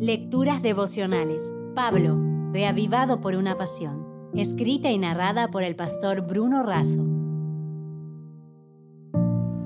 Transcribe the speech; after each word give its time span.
Lecturas 0.00 0.62
devocionales. 0.62 1.52
Pablo, 1.74 2.16
reavivado 2.52 3.20
por 3.20 3.34
una 3.34 3.58
pasión. 3.58 4.06
Escrita 4.32 4.92
y 4.92 4.98
narrada 4.98 5.50
por 5.50 5.64
el 5.64 5.74
pastor 5.74 6.20
Bruno 6.20 6.62
Razo. 6.62 7.04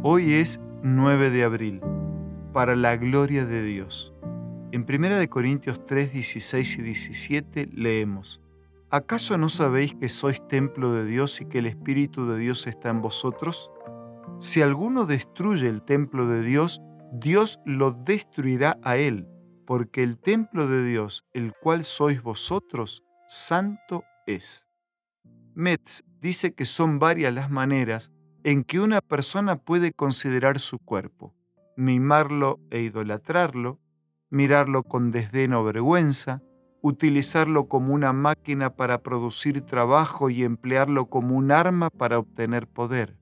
Hoy 0.03 0.33
es 0.33 0.59
9 0.83 1.29
de 1.29 1.45
abril, 1.45 1.83
para 2.55 2.75
la 2.77 2.97
gloria 2.97 3.45
de 3.45 3.63
Dios. 3.63 4.15
En 4.73 4.87
1 4.89 5.29
Corintios 5.29 5.85
3, 5.85 6.15
16 6.15 6.79
y 6.79 6.83
17 6.83 7.69
leemos, 7.71 8.41
¿acaso 8.89 9.37
no 9.37 9.51
sabéis 9.51 9.95
que 9.97 10.09
sois 10.09 10.41
templo 10.49 10.95
de 10.95 11.05
Dios 11.05 11.43
y 11.43 11.45
que 11.45 11.59
el 11.59 11.67
Espíritu 11.67 12.27
de 12.27 12.39
Dios 12.39 12.67
está 12.67 12.89
en 12.89 13.03
vosotros? 13.03 13.71
Si 14.39 14.63
alguno 14.63 15.05
destruye 15.05 15.69
el 15.69 15.83
templo 15.83 16.27
de 16.27 16.41
Dios, 16.41 16.81
Dios 17.13 17.61
lo 17.67 17.91
destruirá 17.91 18.79
a 18.83 18.97
él 18.97 19.27
porque 19.73 20.03
el 20.03 20.19
templo 20.19 20.67
de 20.67 20.85
Dios, 20.85 21.25
el 21.33 21.55
cual 21.55 21.85
sois 21.85 22.23
vosotros, 22.23 23.05
santo 23.27 24.05
es. 24.27 24.67
Metz 25.55 26.03
dice 26.21 26.55
que 26.55 26.67
son 26.67 26.99
varias 26.99 27.33
las 27.33 27.51
maneras 27.51 28.13
en 28.45 28.65
que 28.65 28.81
una 28.81 29.01
persona 29.01 29.57
puede 29.57 29.95
considerar 29.95 30.59
su 30.59 30.79
cuerpo, 30.79 31.35
mimarlo 31.75 32.61
e 32.71 32.81
idolatrarlo, 32.81 33.81
mirarlo 34.29 34.83
con 34.83 35.11
desdén 35.11 35.55
o 35.55 35.65
vergüenza, 35.65 36.43
utilizarlo 36.83 37.67
como 37.67 37.95
una 37.95 38.13
máquina 38.13 38.77
para 38.77 39.03
producir 39.03 39.63
trabajo 39.63 40.29
y 40.29 40.45
emplearlo 40.45 41.07
como 41.07 41.35
un 41.35 41.51
arma 41.51 41.89
para 41.89 42.19
obtener 42.19 42.67
poder. 42.67 43.22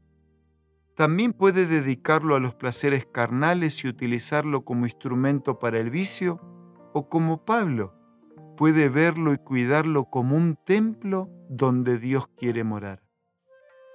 También 1.00 1.32
puede 1.32 1.66
dedicarlo 1.66 2.36
a 2.36 2.40
los 2.40 2.54
placeres 2.54 3.06
carnales 3.06 3.84
y 3.84 3.88
utilizarlo 3.88 4.66
como 4.66 4.84
instrumento 4.84 5.59
para 5.59 5.78
el 5.78 5.88
vicio, 5.88 6.38
o 6.92 7.09
como 7.09 7.46
Pablo, 7.46 7.95
puede 8.59 8.90
verlo 8.90 9.32
y 9.32 9.38
cuidarlo 9.38 10.04
como 10.10 10.36
un 10.36 10.56
templo 10.62 11.30
donde 11.48 11.96
Dios 11.96 12.28
quiere 12.37 12.65
morar. 12.65 13.02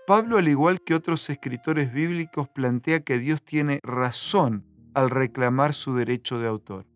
Pablo, 0.07 0.39
al 0.39 0.47
igual 0.47 0.81
que 0.81 0.95
otros 0.95 1.29
escritores 1.29 1.93
bíblicos, 1.93 2.49
plantea 2.49 3.01
que 3.01 3.19
Dios 3.19 3.43
tiene 3.43 3.81
razón 3.83 4.65
al 4.95 5.11
reclamar 5.11 5.75
su 5.75 5.93
derecho 5.93 6.39
de 6.39 6.47
autor. 6.47 6.87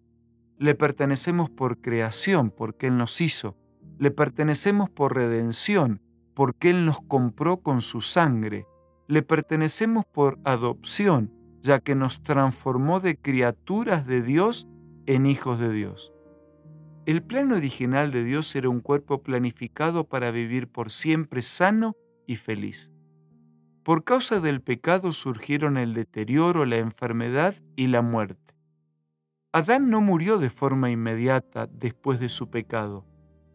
Le 0.57 0.73
pertenecemos 0.73 1.51
por 1.51 1.81
creación, 1.81 2.49
porque 2.49 2.87
Él 2.87 2.97
nos 2.97 3.21
hizo. 3.21 3.57
Le 3.99 4.09
pertenecemos 4.09 4.89
por 4.89 5.13
redención, 5.13 6.01
porque 6.33 6.71
Él 6.71 6.83
nos 6.83 6.99
compró 6.99 7.57
con 7.57 7.81
su 7.81 8.01
sangre 8.01 8.65
le 9.09 9.23
pertenecemos 9.23 10.05
por 10.05 10.37
adopción, 10.43 11.33
ya 11.63 11.79
que 11.79 11.95
nos 11.95 12.21
transformó 12.21 12.99
de 12.99 13.17
criaturas 13.17 14.05
de 14.05 14.21
Dios 14.21 14.69
en 15.07 15.25
hijos 15.25 15.59
de 15.59 15.73
Dios. 15.73 16.13
El 17.07 17.23
plan 17.23 17.51
original 17.51 18.11
de 18.11 18.23
Dios 18.23 18.55
era 18.55 18.69
un 18.69 18.81
cuerpo 18.81 19.23
planificado 19.23 20.03
para 20.03 20.29
vivir 20.29 20.67
por 20.67 20.91
siempre 20.91 21.41
sano 21.41 21.95
y 22.27 22.35
feliz. 22.35 22.91
Por 23.83 24.03
causa 24.03 24.39
del 24.39 24.61
pecado 24.61 25.11
surgieron 25.11 25.77
el 25.77 25.95
deterioro, 25.95 26.65
la 26.65 26.77
enfermedad 26.77 27.55
y 27.75 27.87
la 27.87 28.03
muerte. 28.03 28.53
Adán 29.51 29.89
no 29.89 30.01
murió 30.01 30.37
de 30.37 30.51
forma 30.51 30.91
inmediata 30.91 31.65
después 31.65 32.19
de 32.19 32.29
su 32.29 32.51
pecado. 32.51 33.07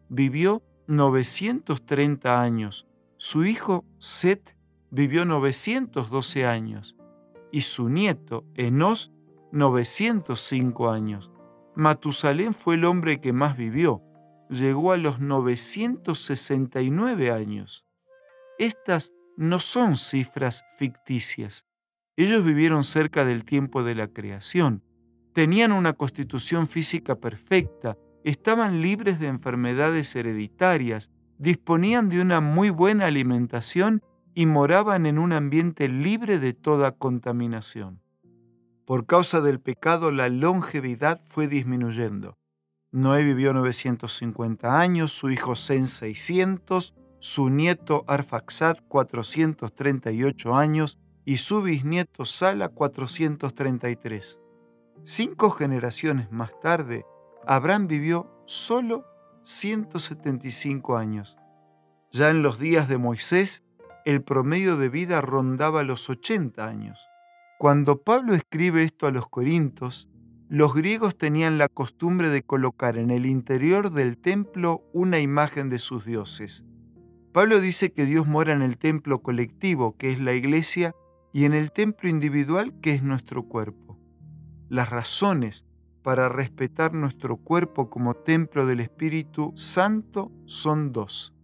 Vivió 0.09 0.65
930 0.89 2.43
años. 2.43 2.89
Su 3.19 3.45
hijo 3.45 3.85
Set 3.99 4.54
vivió 4.95 5.25
912 5.25 6.47
años 6.47 6.95
y 7.51 7.63
su 7.63 7.89
nieto 7.89 8.45
Enos 8.55 9.11
905 9.51 10.89
años. 10.89 11.33
Matusalén 11.75 12.55
fue 12.55 12.77
el 12.77 12.85
hombre 12.85 13.21
que 13.21 13.33
más 13.33 13.57
vivió, 13.57 14.05
llegó 14.49 14.93
a 14.93 14.97
los 14.97 15.19
969 15.19 17.33
años. 17.33 17.85
Estas 18.57 19.11
no 19.37 19.59
son 19.59 19.97
cifras 19.97 20.63
ficticias. 20.79 21.67
Ellos 22.17 22.45
vivieron 22.45 22.85
cerca 22.85 23.25
del 23.25 23.45
tiempo 23.45 23.83
de 23.83 23.97
la 23.97 24.07
creación, 24.07 24.85
tenían 25.33 25.73
una 25.73 25.95
constitución 25.95 26.69
física 26.69 27.17
perfecta, 27.17 27.99
estaban 28.23 28.81
libres 28.81 29.19
de 29.19 29.27
enfermedades 29.27 30.15
hereditarias, 30.15 31.11
disponían 31.39 32.09
de 32.09 32.21
una 32.21 32.41
muy 32.41 32.71
buena 32.71 33.07
alimentación 33.07 34.01
y 34.35 34.47
moraban 34.47 35.07
en 35.07 35.19
un 35.19 35.33
ambiente 35.33 35.89
libre 35.89 36.39
de 36.39 36.53
toda 36.53 36.93
contaminación. 36.93 38.01
Por 38.85 39.07
causa 39.07 39.41
del 39.41 39.61
pecado 39.61 40.11
la 40.11 40.29
longevidad 40.29 41.21
fue 41.25 41.49
disminuyendo. 41.49 42.37
Noé 42.91 43.23
vivió 43.23 43.53
950 43.55 44.79
años, 44.79 45.13
su 45.13 45.31
hijo 45.31 45.57
Zen 45.57 45.87
600, 45.87 46.95
su 47.19 47.51
nieto 47.51 48.05
Arfaxad 48.07 48.79
438 48.87 50.55
años 50.55 50.99
y 51.25 51.39
su 51.39 51.63
bisnieto 51.63 52.25
Sala 52.25 52.69
433. 52.69 54.39
Cinco 55.03 55.51
generaciones 55.51 56.31
más 56.31 56.59
tarde, 56.61 57.05
Abraham 57.47 57.89
vivió 57.89 58.31
solo 58.47 59.05
175 59.43 60.97
años. 60.97 61.37
Ya 62.13 62.31
en 62.31 62.43
los 62.43 62.59
días 62.59 62.89
de 62.89 62.99
Moisés, 62.99 63.64
el 64.05 64.23
promedio 64.23 64.77
de 64.77 64.89
vida 64.89 65.21
rondaba 65.21 65.83
los 65.83 66.11
80 66.11 66.67
años. 66.67 67.09
Cuando 67.59 68.03
Pablo 68.03 68.35
escribe 68.35 68.83
esto 68.83 69.07
a 69.07 69.11
los 69.11 69.29
Corintos, 69.29 70.11
los 70.49 70.75
griegos 70.75 71.17
tenían 71.17 71.57
la 71.57 71.69
costumbre 71.69 72.29
de 72.29 72.43
colocar 72.43 72.99
en 72.99 73.11
el 73.11 73.25
interior 73.25 73.91
del 73.91 74.19
templo 74.19 74.83
una 74.93 75.19
imagen 75.21 75.71
de 75.71 75.79
sus 75.79 76.05
dioses. 76.05 76.65
Pablo 77.33 77.61
dice 77.61 77.93
que 77.93 78.05
Dios 78.05 78.27
mora 78.27 78.53
en 78.53 78.63
el 78.63 78.77
templo 78.77 79.23
colectivo, 79.23 79.97
que 79.97 80.13
es 80.13 80.21
la 80.21 80.35
iglesia, 80.35 80.95
y 81.33 81.47
en 81.47 81.55
el 81.55 81.73
templo 81.73 82.09
individual, 82.09 82.79
que 82.81 82.93
es 82.93 83.03
nuestro 83.03 83.45
cuerpo. 83.45 83.99
Las 84.69 84.91
razones 84.91 85.65
para 86.03 86.29
respetar 86.29 86.93
nuestro 86.93 87.39
cuerpo 87.39 87.89
como 87.89 88.15
templo 88.15 88.67
del 88.67 88.81
Espíritu 88.81 89.53
Santo 89.57 90.31
son 90.45 90.93
dos. 90.93 91.35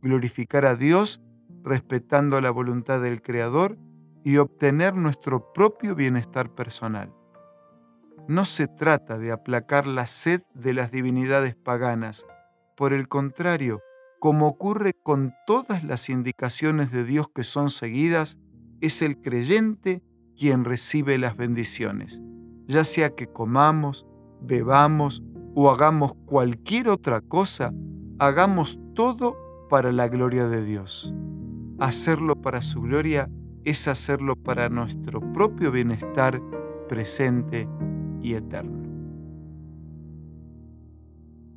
Glorificar 0.00 0.64
a 0.64 0.74
Dios 0.74 1.20
respetando 1.62 2.40
la 2.40 2.50
voluntad 2.50 3.00
del 3.00 3.22
Creador 3.22 3.78
y 4.24 4.36
obtener 4.36 4.94
nuestro 4.94 5.52
propio 5.52 5.94
bienestar 5.94 6.54
personal. 6.54 7.12
No 8.28 8.44
se 8.44 8.68
trata 8.68 9.18
de 9.18 9.32
aplacar 9.32 9.86
la 9.86 10.06
sed 10.06 10.42
de 10.54 10.74
las 10.74 10.92
divinidades 10.92 11.56
paganas, 11.56 12.26
por 12.76 12.92
el 12.92 13.08
contrario, 13.08 13.80
como 14.20 14.46
ocurre 14.46 14.94
con 14.94 15.34
todas 15.46 15.82
las 15.82 16.08
indicaciones 16.08 16.92
de 16.92 17.04
Dios 17.04 17.26
que 17.34 17.42
son 17.42 17.68
seguidas, 17.68 18.38
es 18.80 19.02
el 19.02 19.20
creyente 19.20 20.02
quien 20.36 20.64
recibe 20.64 21.18
las 21.18 21.36
bendiciones, 21.36 22.22
ya 22.66 22.84
sea 22.84 23.10
que 23.10 23.26
comamos, 23.26 24.06
bebamos 24.40 25.22
o 25.54 25.70
hagamos 25.70 26.14
cualquier 26.26 26.88
otra 26.88 27.20
cosa, 27.20 27.72
hagamos 28.18 28.78
todo 28.94 29.36
para 29.68 29.92
la 29.92 30.08
gloria 30.08 30.46
de 30.48 30.64
Dios. 30.64 31.12
Hacerlo 31.82 32.36
para 32.36 32.62
su 32.62 32.80
gloria 32.80 33.28
es 33.64 33.88
hacerlo 33.88 34.36
para 34.36 34.68
nuestro 34.68 35.20
propio 35.32 35.72
bienestar 35.72 36.40
presente 36.88 37.68
y 38.22 38.34
eterno. 38.34 38.88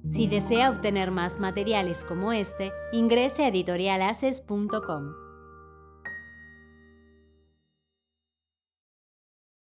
Si 0.10 0.26
desea 0.26 0.72
obtener 0.72 1.12
más 1.12 1.40
materiales 1.40 2.04
como 2.04 2.34
este, 2.34 2.72
ingrese 2.92 3.44
a 3.44 3.50
editorialaces.com. 3.50 5.25